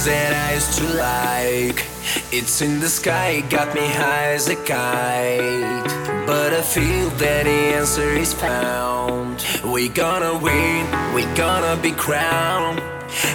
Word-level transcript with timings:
things 0.00 0.04
that 0.04 0.50
I 0.50 0.54
used 0.54 0.78
to 0.78 0.84
like. 0.96 1.86
It's 2.32 2.62
in 2.62 2.80
the 2.80 2.88
sky, 2.88 3.42
got 3.48 3.74
me 3.74 3.86
high 3.86 4.32
as 4.34 4.48
a 4.48 4.56
kite. 4.56 6.26
But 6.26 6.52
I 6.52 6.62
feel 6.62 7.10
that 7.18 7.44
the 7.44 7.60
answer 7.76 8.10
is 8.10 8.32
found. 8.32 9.44
We 9.64 9.88
gonna 9.88 10.38
win, 10.38 10.86
we 11.14 11.22
gonna 11.34 11.80
be 11.82 11.92
crowned. 11.92 12.80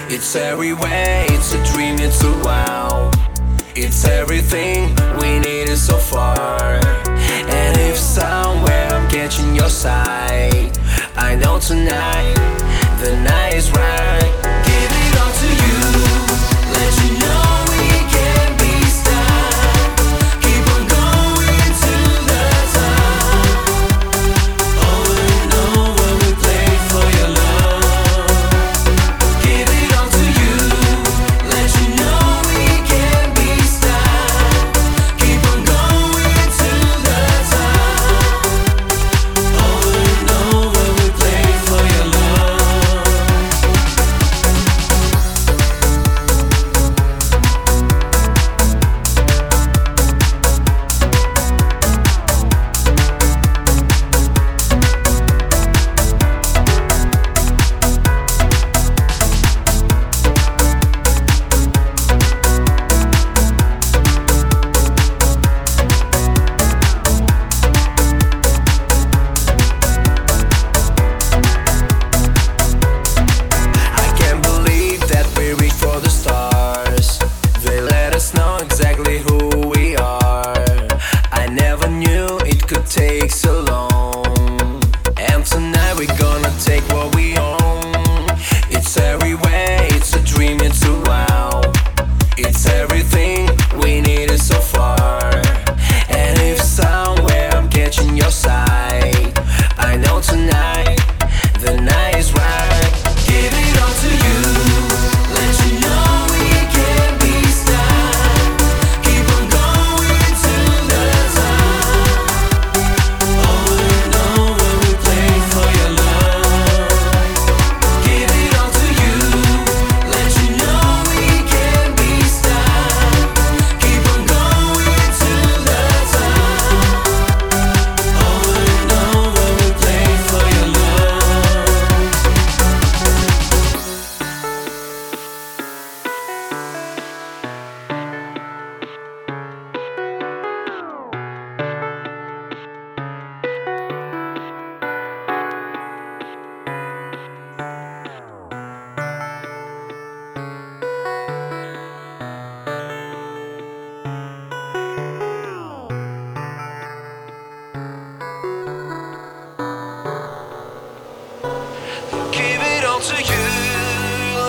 It's 0.08 0.34
everywhere, 0.34 1.26
it's 1.28 1.52
a 1.54 1.62
dream, 1.72 1.98
it's 1.98 2.22
a 2.22 2.32
wow. 2.44 3.10
It's 3.74 4.04
everything 4.04 4.94
we 5.20 5.38
needed 5.38 5.76
so 5.76 5.96
far. 5.98 6.85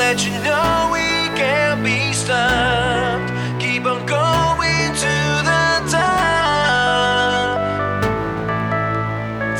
let 0.09 0.25
you 0.25 0.31
know 0.41 0.90
we 0.94 1.28
can't 1.35 1.84
be 1.84 2.13
stopped. 2.13 3.29
Keep 3.59 3.85
on 3.85 4.06
going 4.06 4.94
to 5.03 5.16
the 5.50 5.84
top. 5.91 7.59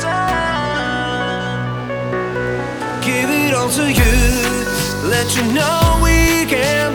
top. 0.00 1.68
Give 3.04 3.28
it 3.28 3.52
all 3.52 3.68
to 3.68 3.92
you, 3.92 4.16
let 5.10 5.36
you 5.36 5.42
know 5.52 6.00
we 6.02 6.46
can't. 6.46 6.87